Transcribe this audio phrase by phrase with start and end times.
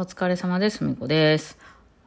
[0.00, 0.84] お疲れ様です。
[0.84, 1.58] みこです。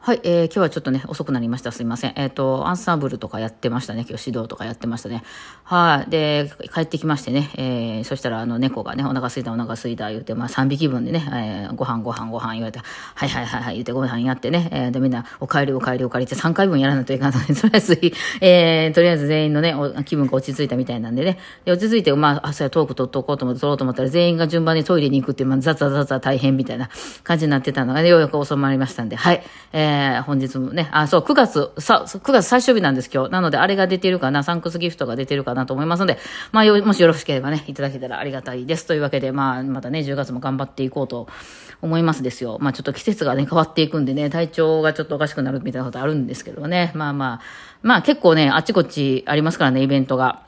[0.04, 1.72] はい、えー、今日はちょっとね、遅くなりました。
[1.72, 2.14] すいません。
[2.16, 4.04] えっ、と、アンサンブルとかやってましたね。
[4.10, 5.22] 今日指導とかやってましたね。
[5.64, 6.10] はい。
[6.10, 18.00] で、帰ってきましてね、えー、そしたら、あの、猫がね、お腹すいた、お腹すいた、言うて、まあ、3匹分でね、えー、ご飯、ご飯、ご飯言われて、はいはいはいはい、言うてご飯やってね、えー、で、みんな、お帰り、お帰り、お帰りって3回分やらないといけないので、とりあえず、
[18.42, 26.90] えー、とりあえず全員のね、気分が落ち着いたみたいなんでね、で、落ち着いて、まあ、あ、そうや、トーク取っとこうと思って、取ろうと思ったら、全員が順番にトイレに行くっていう、まあ、ザザザザ大変みたいな
[27.22, 29.44] 感じになってたのがね、ようやく収まりましたんで、はい。
[29.74, 33.32] えー、え本日もね、あ、そう、9月、さ、9月最終日なんです今日。
[33.32, 36.18] なので、あれが出てるかな、サンクスギフトが出てるかなと思いますので、
[36.52, 38.86] まあ、よもしよろしければね、いただけたらありがたいです。
[38.86, 41.28] というわけで、まあ、またね、10月も頑張っていこうと
[41.82, 42.58] 思いますですよ。
[42.62, 46.92] まあ、ちょっと季節がね、変わっていくんでね、体調がちょっとおかしくなるみたいなことあるんですけどね。
[46.96, 47.42] まあまあ、
[47.82, 50.44] まあ結構ね、あちこちありますからね、イベントが。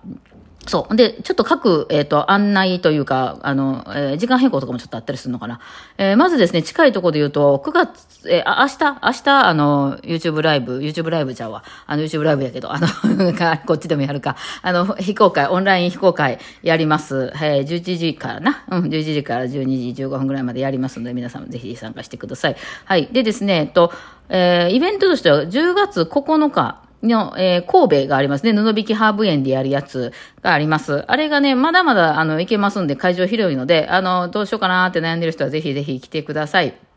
[0.65, 0.95] そう。
[0.95, 5.59] で、ちょっと各、えっ、と、案内というか、あの、えー時間変更とかもちょっとあったりするのかな。
[5.97, 11.63] えーまずですね、近いところで言うと、9月、えあ、明日、明日、あの、YouTube ライブ、YouTube ライブちゃうわ。
[11.85, 14.37] あの、YouTube ライブやけど、あの、か こっちでもやるか。
[14.61, 17.33] あの、非公開、オンライン非公開やります。
[17.35, 18.63] えー11時からな。
[18.69, 22.55] うん、11時から12時15分ぐらいまでやりますので、皆さんもぜひ参加してください。
[22.85, 23.09] はい。
[23.11, 23.91] でですね、えっと、
[24.29, 28.53] えイベントとしては10月9日、の、えー神戸がありますね。
[28.53, 31.03] 布引きハーブ園でやるやつがあります。
[31.07, 36.92] あれがね、まだまだ、あの、行けますんで、会場広いので、あの、どうしようかなって悩んでる人はぜひぜひ来てください。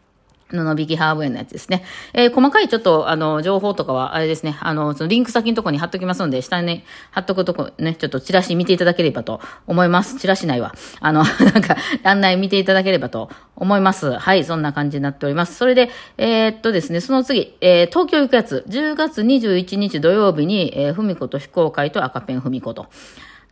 [0.49, 1.85] 布引ハーブ園のやつですね。
[2.13, 10.19] えー細かいちょっと、あの、情報とかは、あれですね、あの、そのリンク先のとこに貼っときますので、下にね、貼っとくとこ、ね、ちょっとチラシ見ていただければと思います。
[10.19, 10.75] チラシないわ。
[11.01, 14.13] あの、 なんか、案内見ていただければと思います。
[14.13, 15.57] はい、そんな感じになっております。
[15.57, 22.87] それで、えーっとですね、その次、えー東京行くやつ、10月21日土曜日に、えー、ふみこと非公開と赤ペンふみこと。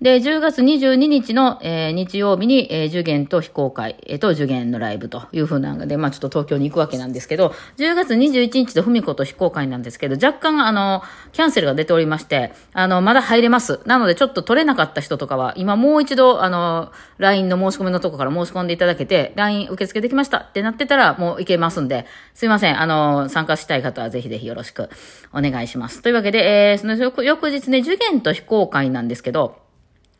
[0.00, 13.80] で、10月22日の、えー日曜日に、えー、受験と非公開、えーと受験のライブという風なので、まあちょっと東京に行くわけなんですけど、10月21日とふみこと非公開なんですけど、若干あの、キャンセルが出ておりまして、あの、まだ入れます。
[13.86, 22.80] なのでちょっと取れなかった人とかは、今もう一度、あの、LINE の申し込みのとこから申し込んでいただけて、LINE 受付できましたってなってたら、もう行けますんで、すいません。
[22.80, 24.90] あの、参加したい方はぜひぜひよろしく
[25.32, 26.02] お願いします。
[26.02, 29.63] というわけで、えーその翌日ね、受験と非公開なんですけど、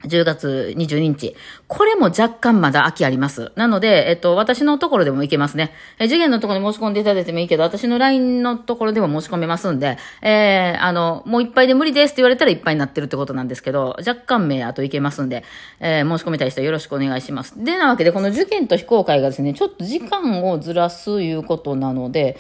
[0.03, 1.35] 10月22日。
[1.67, 3.53] これも若干まだ空きあります。
[3.57, 5.73] なので、えっと、私のところでも行けますね。
[5.99, 15.45] え、受験のところに申し込んでいただいてもいいけど、私の LINE のところでも申し込めますんで、えー、あの、もういっぱいで無理ですって言われたらいっぱいになってるってことなんですけど、若干名あと行けますんで、
[15.81, 17.63] えー、申し込みたい人はよろしくお願いします。
[17.63, 22.39] で、なわけで、この受験と非公開がですね、ちょっと時間をずらすいうことなので、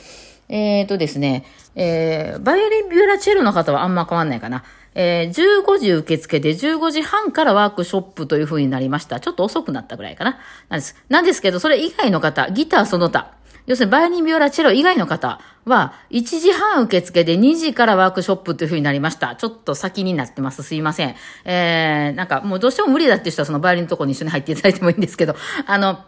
[0.48, 4.64] えーとですね、えー、バイオリンビューラチェロの方はあんま変わんないかな。
[4.94, 9.20] えー、15時受付で15時半からワークショップという風になりました。
[9.20, 10.38] ちょっと遅くなったぐらいかな。
[10.68, 10.96] なんです。
[11.08, 13.32] なんですけど、それ以外の方、ギターその他、
[13.66, 19.36] 要するにバイオリンビオラチェロ以外の方は、1時半受付で2時からワークショップという風になりました。
[19.36, 20.62] ちょっと先になってます。
[20.62, 21.14] すいません。
[21.44, 25.34] えー、なんかもうどうしても無理だっていう人はそのバイオリンのとこに一緒に入っていただいてもいいんですけど、
[25.66, 26.04] あの、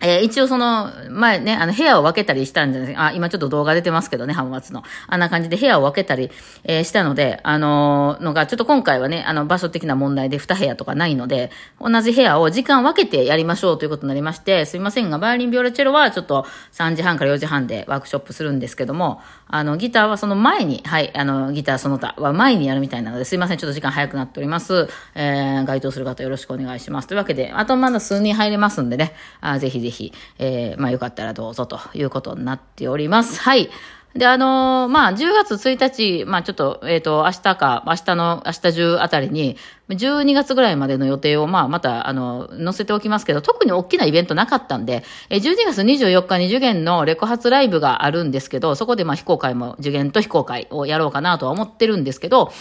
[0.00, 4.82] えー一応その、前ね、あの、部屋を分けたりしたんじゃないですかあ、今ちょっと動画出てますけどね、浜松の。
[5.06, 6.30] あんな感じで部屋を分けたり、
[6.64, 11.50] えーしたので、あのーのが、ちょっと今回はね、あの、場所的な問題で2部屋とかないので、
[11.80, 24.88] 同じ部屋を時間分けてやりましょうということになりまして、すいませんが、バイオリンビオラチェロはちょっと3時半から4時半でワークショップするんですけども、あの、ギターはその前に、はい、あの、ギターその他は前にやるみたいなので、すいません、ちょっと時間早くなっております。
[25.14, 27.08] えー、該当する方よろしくお願いします。
[27.08, 33.40] というわけで、あとまだ数人入れますんでね、あぜひぜひ、えー、まあよかったらどうぞということになっております。
[33.40, 33.68] はい。
[34.14, 39.56] で、あのーまあ、10月1日、まあ、ちょっと、えっ、と、明日か、明日の、明日中あたりに、
[39.88, 52.52] 12月ぐらいまでの予定を、まあ、また、あの、載せておきますけど、特に大きなイベントなかったんで、えー12月24日に受験のレコ発ライブがあるんですけど、そこで、まあ、非公開も、受験と非公開をやろうかなとは思ってるんですけど、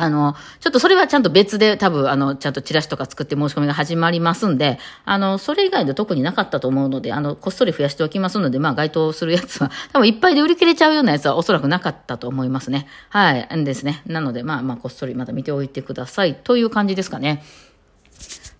[0.00, 12.86] あの、ちょっとそれはちゃんと別で多分、あの、ちゃんとチラシとか作って申し込みが始まりますんで、あの、それ以外で特になかったと思うので、あの、こっそり増やしておきますので、まあ、該当するやつは、 多分いっぱいで売り切れちゃうようなやつはおそらくなかったと思いますね。
[13.08, 13.48] はい。
[13.56, 14.02] んですね。
[14.06, 16.36] なので、まあまあ、こっそりまた見ておいてください。
[16.36, 17.42] という感じですかね。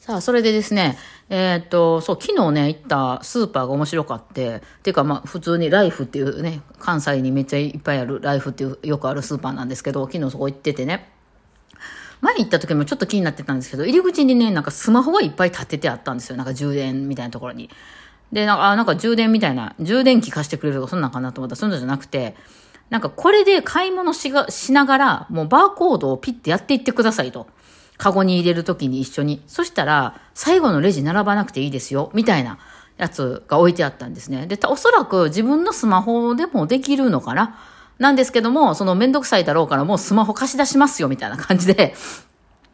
[0.08, 0.98] さあ、それでですね、
[1.30, 11.17] えーっと、そう、昨日ね、行ったスーパーが面白かって、ていうかまあ、普通にライフっていうね、関西にめっちゃいっぱいあるライフっていうよくあるスーパーなんですけど、昨日そこ行っててね、
[12.20, 16.36] 前行った時もちょっと気になってたんですけど、入り口にね、なんかスマホがいっぱい立ててあったんですよ。
[16.36, 17.70] なんか充電みたいなところに。
[18.32, 22.34] で、なんか、あなんか充電みたいな、充電器貸してくれるとかそんなんかなと思ったら、そういうのじゃなくて、
[22.90, 27.46] なんかこれで買い物しがしながら、もうバーコードをピッてやっていってくださいと。
[27.98, 29.42] カゴに入れるときに一緒に。
[29.46, 32.58] そしたら、最後のレジ並ばなくていいですよ、みたいな。
[32.98, 34.46] やつが置いてあったんですね。
[34.46, 37.58] で、おそらく自分のスマホでもできるのかな
[37.98, 41.94] なんですけども、そのめんどくさいだろうからもうスマホ貸し出しますよみたいな感じで、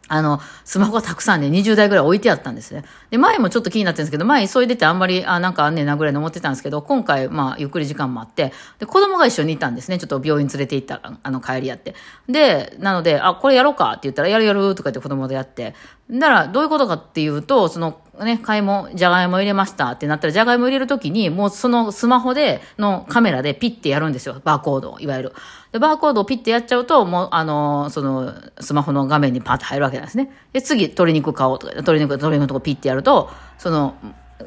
[0.06, 2.84] あの、スマホがたくさんね、20台ぐらい置いてあったんですね。
[3.10, 9.96] で、前もちょっと気になってるんですけど、前急いでてあんまり、あ、なんかあんねんなぐらいの思ってたんですけど、今回、まあ、ゆっくり時間もあって、で、子供が一緒にいたんですね。
[9.96, 11.94] ちょっと病院連れて行った、あの、帰りやって。
[12.28, 15.74] で、なので、あ、これやろうかって言ったら、やるやるとか言って子供でやって。
[16.10, 24.40] だから、どういうことかっていうと、その、ね、買い物、じゃがいも入れましたってなったら、じゃがいも入れるときに、もうそのスマホで、のカメラでピッてやるんですよ。
[24.44, 25.32] バーコードを、いわゆる。
[25.72, 30.31] で、バーコードをピッてやっちゃうと、もう、あの、その、スマホの画面にパッと入るわけなんですね。
[30.52, 33.94] で、次、鶏肉買おうとか、鶏肉、鶏肉のとこピッてやると、その、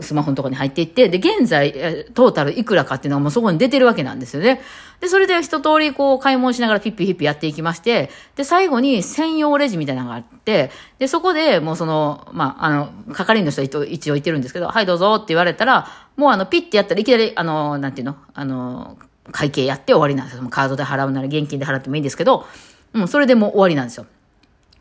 [0.01, 4.61] スマホのとこに入っていって、で、現在、トータルいくらかっていうのはもうそこに出てるわけなんですよね。
[4.99, 18.15] で、それで一通りこう買い物しながらピッピピッピやっていきまして、で、最後に専用レジみたいなのがあって、で、そこでもうその、まあ、あの、係員の人は一応言ってるんですけど、はいどうぞって言われたら、もうあの、ピッてやったらいきなり、あの、なんていうの？
[18.33, 18.97] あの、
[19.31, 20.47] 会計やって終わりなんですよ。
[20.49, 22.45] カードで払うなら現金で払ってもいいんですけど、
[22.93, 24.05] うん、それでもう終わりなんですよ。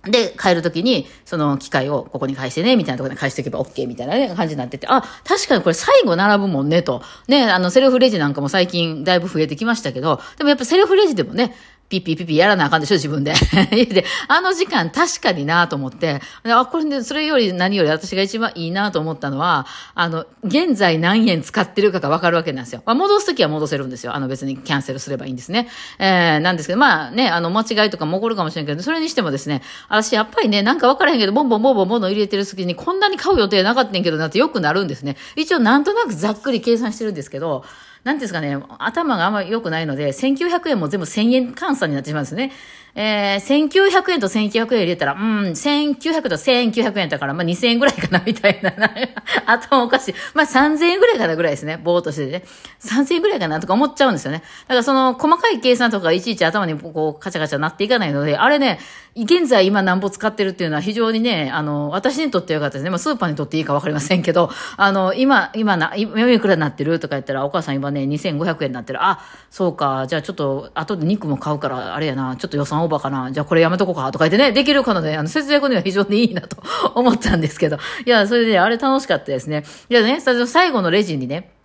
[0.04, 7.02] で、帰るときに、その機械をここに返してね、みたいなところに返しておけば OK みたいなね、感じになってて、あ、確かにこれ最後並ぶもんね、と。
[7.28, 11.54] ね、あの、セルフレジなんかも最近だいぶ増えてきましたけど、でもやっぱセルフレジでもね、
[11.88, 13.32] ピッピッピッピやらなあかんでしょ、自分で。
[13.70, 22.82] で、あの時間確かになと思って、あ、これね、それより何より私が一番いいなと思ったのは、あの、現在何円使ってるかがわかるわけなんですよ。
[22.86, 24.14] まあ、戻すときは戻せるんですよ。
[24.14, 25.68] あの別にキャンセルすればいいんですね。
[25.98, 35.16] えー、なんですけど、まあね、あの、間違いとかも起こるかもしれんけど、それにしてもですね、私やっぱりね、なんかわからへんけど、ボンボンボンボンボン入れてる隙にこんなに買う予定なかったんけどなってよくなるんですね。
[35.36, 37.64] 一応なんとなくざっくり計算してるんですけど、
[38.06, 42.52] なんですかね、頭があんまり良くないので、1900円も全部1000円換算になってしまうんですね。
[42.98, 45.20] えー、1900円と1900円入れたら、うん、
[45.50, 48.72] 1900と1900円だから、まあ2000円ぐらいかな、みたいな。
[49.44, 50.14] 頭おかしい。
[50.32, 51.76] まあ3000円ぐらいかなぐらいですね。
[51.76, 52.42] ぼーっとしてね。
[52.82, 54.42] 3000円ぐらいかなとか思っちゃうんですよね。
[54.66, 58.78] だからその細かい計算とかいちいち頭にこうカチャカチャなっていかないので、あれね、
[59.14, 62.90] 現在今何ぼ使ってるっていうのは非常にね、あの、私にとってよかったですね。
[62.90, 69.02] まあスーパーにとっていいかわかりませんけど、あの、今、今な、今いくらになってるとか言ったら、お母さん今ね、2500円になってる。
[69.02, 69.20] あ、
[69.50, 70.06] そうか。
[70.06, 72.36] じゃあちょっと、後で肉も買うから、あれやな。
[72.36, 73.30] ちょっと予算オーバーかな。
[73.30, 76.56] じゃあこれやめとこうかとか言ってね、できるかので、あの、節約には非常にいいなと
[76.94, 77.78] 思ったんですけど。
[78.04, 79.64] いや、それで、あれ楽しかったですね。
[79.88, 81.55] いやね、最後のレジにね、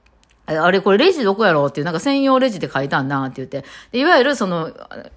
[0.57, 3.63] あれこれレジどこやろうっていう、なんか専用レジで書いたんなって言って。
[3.97, 4.71] いわゆるその、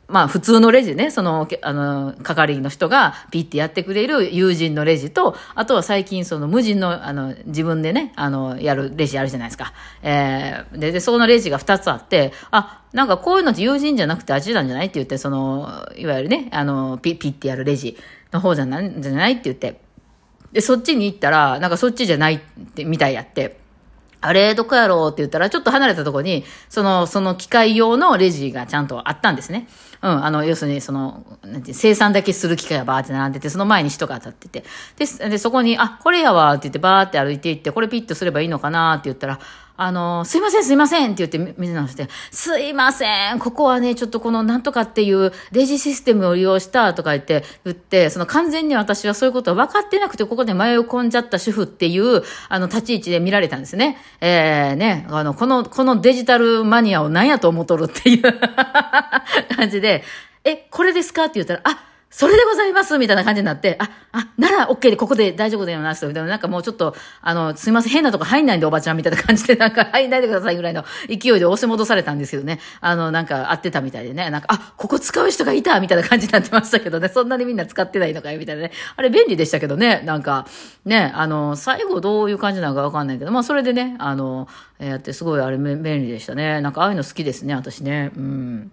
[0.08, 9.72] まあ普通のレジね、その、あの、係の人がピッてやってくれる友人のレジと、あとは最近その無人の、あの、自分でね、あの、やるレジあるじゃないですか。
[10.02, 17.96] えー、で、で、そのレジが2つあって、あ、なんかこういうのって友人じゃなくてあっちなんじゃないって言って、その、いわゆるね、あの、ピッ、ピッてやるレジ
[18.32, 19.80] の方じゃない、じゃないって言って。
[20.52, 22.38] で、そっちに行ったら、なんかそっちじゃないっ
[22.74, 23.63] て、みたいやって。
[24.26, 29.68] あれ、どこやろうって言ったら、ちょっと離れたとこに、その、その機械用のレジがちゃんとあったんですね。
[30.04, 34.62] うん、あの、要するに、その、なんて、生産だけする機械がバーって並んでて、その前に人が当たってて。
[34.98, 39.40] で、でそこに、あ、これやわって言ってバーって歩いていって、これピッとすればいいのかなって言ったら、
[39.76, 53.98] あの、すいません、すいませんって言って水直して、すいません、ここはね、ちょっとこのなんとかっていうレジシステムを利用したとか言って、言って、その完全に私はそういうことは分かってなくて、ここで迷い込んじゃった主婦っていう、あの、立ち位置で見られたんですね。
[54.20, 58.22] えー、ね、あの、この、このデジタルマニアを何やと思っとるっていう
[59.56, 59.93] 感じで、
[60.44, 61.24] え、これですか？
[61.24, 72.60] って言ったら、あ、それでございますみたいな感じになって、あ、あ、なら OK でここで大丈夫だよな、みたいな、なんかもうちょっと、あの、すいません、変なとこ入んないんでおばちゃんみたいな感じで、なんか 入んないでくださいぐらいの勢いで押し戻されたんですけどね。
[72.80, 78.70] あの、なんか合ってたみたいでね、なんか、あ、ここ使う人がいたみたいな感じになってましたけどね、そんなにみんな使ってないのかよ、みたいなね。
[78.94, 80.46] あれ便利でしたけどね、なんか、
[80.84, 84.46] ね、あの、最後どういう感じなのかわかんないけど、まあそれでね、あの、
[84.78, 86.60] やってすごいあれ便利でしたね。
[86.60, 88.12] なんかああいうの好きですね、私ね。
[88.16, 88.72] うん。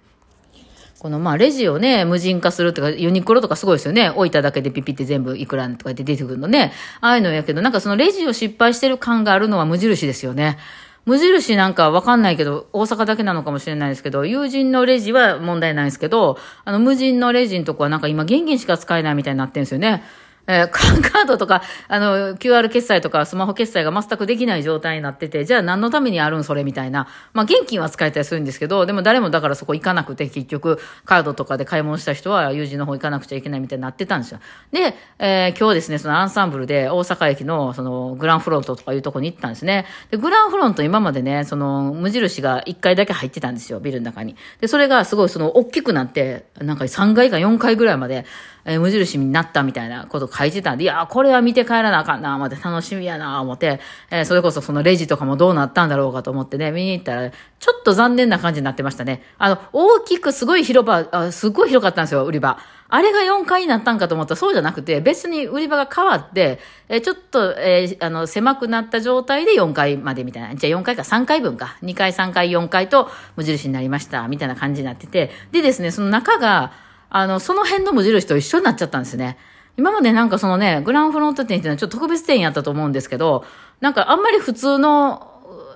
[1.01, 4.12] このまあレジをね、無人化するとか、ユニクロとかすごいですよね。
[4.12, 6.74] 置いただけでピピって全部いくらとかって出てくるのね。
[7.00, 10.60] ああいうのやけど、なんかそのレジを失敗してる感があるのは無印ですよね。
[11.05, 20.03] 無印なんかわかんないけど、大阪だけなのかもしれないですけど、友人のレジは問題ないですけど、あの無人のレジのとこはなんか今現金しか使えないみたいになってるんですよね。
[20.51, 27.08] えー、 カードとか、あの、QR 決済とかスマホ決済が全くできない状態になってて、じゃあ何のためにあるんそれみたいな。
[27.34, 34.39] まあ、現金は使えたりするんですけど、でも誰もだからそこ行かなくて、結局、カードとかで買い物した人は友人の方行かなくちゃいけないみたいになってたんですよ。
[34.72, 39.86] で、えー、今日ですね、そのアンサンブルで大阪駅の、その、グランフロントとかいうとこに行ったんですね。
[40.10, 44.36] で、グランフロント今までね、その、無印が1階だけ入ってたんですよ、ビルの中に。
[44.60, 48.25] で、それがすごいその、大きくなって、なんか3階か4階ぐらいまで、
[48.65, 59.24] えー、無印になったみたいなこと書いてたんで、いやこれは見て帰らなあかんな、思って楽しみやな、思って、えー、それこそそのレジとかもどうなったんだろうかと思ってね、見に行ったら、ちょっと残念な感じになってましたね。
[59.38, 62.58] あの、大きくすごい広場、あすごい広かったんですよ、売り場。
[62.94, 70.53] あれが4階になったんかと思ったらそうじゃなくて、別に売り場が変わって、えちょっと、えー、あの、狭くなった状態で4階までみたいな。
[70.56, 71.77] じゃあ4階か3階分か。
[71.84, 75.32] 2階、3階、4階と無印になりました、みたいな感じになってて。
[75.53, 76.74] でですね、その中が、
[77.13, 79.38] あの、その辺の無印と一緒になっちゃったんですね。
[79.77, 83.46] 今までなんかそのね、グランフロント店っていうのはちょっと特別店やったと思うんですけど、
[83.82, 85.30] なんかあんまり普通の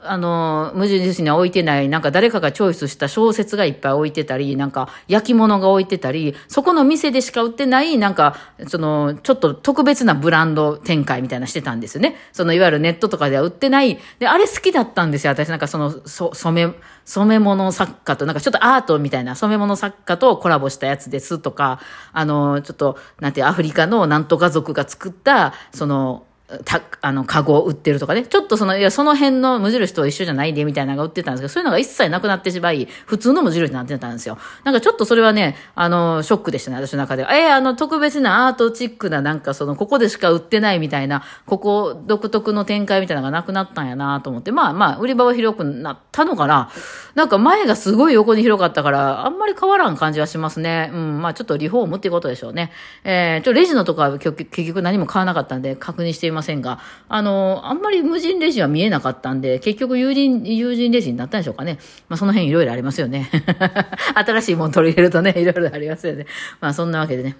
[0.07, 8.35] あの、無印には置いてない、なんか誰かがチョイスした小説がいっぱい置いてたり、なんか焼き物が置いてたり、そこの店でしか売ってない、なんか、
[8.67, 12.15] その、ちょっと特別なブランド展開みたいなしてたんですよね。
[12.31, 14.00] その、いわゆるネットとかでは売ってない。
[14.19, 15.31] で、あれ好きだったんですよ。
[15.31, 16.74] 私なんかその、そ染め、
[17.05, 21.79] 染め物作家と、なんかちょっとアートみたいな染め物作家とコラボしたやつですとか、
[22.13, 26.25] あの、ちょっと、なんてアフリカのなんとか族が作った、その、
[26.64, 28.24] た、あの、カゴを売ってるとかね。
[28.24, 34.38] ちょっとその、いや、その辺の無印と一緒じゃないで、みたいなのが売ってたんですけど、そういうのが一切なくなってしまい、普通の無印になってたんですよ。
[34.64, 37.36] なんかちょっとそれはね、あの、ショックでしたね、私の中では。
[37.36, 46.70] えー、あの、特別なアートチックな、なんかその、ここでしか売ってないみたいな、ここ独特の展開みたいなのがなくなったんやなと思って、まあまあ、売り場は広くなったのかな。
[47.16, 50.92] なんか前がすごい横に広かったから、あんまり変わらん感じはしますね。
[50.94, 52.72] うん、まあちょっとリフォームっていうことでしょうね。
[53.04, 61.80] えー、ちょ、レジのとこは結局何も買わなかったんで、確認していませんが、あの、あんまり無人レジは見えなかったんで、結局友人、友人レジになったんでしょうかね。
[62.08, 63.32] まあその辺いろいろありますよね。
[64.13, 66.27] 新しいもの取り入れるとね、いろいろありますよね。
[66.62, 67.38] まあそんなわけでね。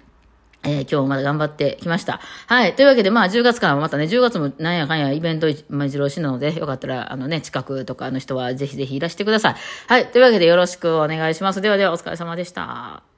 [0.66, 2.20] えー、今日まで頑張ってきました。
[2.46, 2.74] はい。
[2.74, 9.56] というわけで、まあ、10月からもまたね、10月もなんやかんやイベント目白押しなので、よかったら、あのね、近くとかの人はぜひぜひいらしてください。
[9.86, 10.06] はい。
[10.06, 11.60] というわけでよろしくお願いします。
[11.60, 13.15] ではでは、お疲れ様でした。